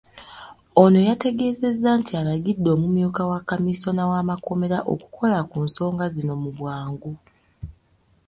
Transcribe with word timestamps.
Ono 0.81 0.99
yategeeezezza 1.09 1.89
nti 1.99 2.11
alagidde 2.19 2.67
omumyuka 2.75 3.21
wa 3.31 3.39
Kamisona 3.47 4.01
w'amakomera 4.11 4.77
okukola 4.93 5.37
ku 5.49 5.57
nsonga 5.67 6.05
zino 6.15 6.33
mu 6.41 6.49
bwangu.. 6.57 7.11